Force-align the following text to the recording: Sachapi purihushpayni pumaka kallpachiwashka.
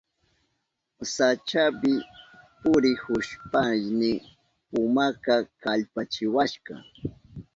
Sachapi 1.13 1.93
purihushpayni 2.61 4.11
pumaka 4.69 5.35
kallpachiwashka. 5.61 6.73